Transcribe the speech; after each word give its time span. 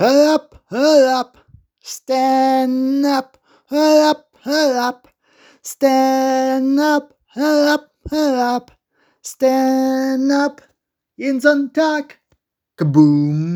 Hör 0.00 0.34
up, 0.34 0.54
hör 0.70 1.20
up, 1.20 1.36
stand 1.84 3.06
up, 3.06 3.36
hör 3.70 4.10
up, 4.10 4.24
hör 4.42 4.88
up, 4.88 5.08
stand 5.62 6.80
up, 6.80 7.10
hör 7.26 7.74
up, 7.74 7.90
hör 8.10 8.56
up, 8.56 8.70
stand 9.22 10.32
up, 10.32 10.60
jeden 11.16 11.40
Sonntag, 11.40 12.04
kaboom. 12.78 13.47